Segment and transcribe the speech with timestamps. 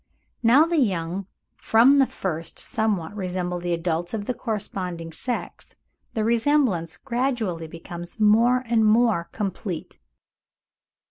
[0.41, 1.27] Now the young
[1.57, 5.75] from the first somewhat resemble the adults of the corresponding sex,
[6.15, 9.99] the resemblance gradually becoming more and more complete.